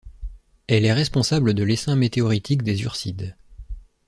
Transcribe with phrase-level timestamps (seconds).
[0.65, 3.35] Elle est responsable de l'essaim météoritique des Ursides.